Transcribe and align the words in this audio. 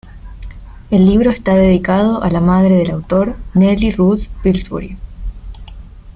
El 0.89 1.05
libro 1.05 1.29
está 1.29 1.53
dedicado 1.53 2.23
a 2.23 2.31
la 2.31 2.39
madre 2.39 2.75
del 2.75 2.89
autor 2.89 3.35
Nellie 3.53 3.91
Ruth 3.91 4.23
Pillsbury. 4.41 4.97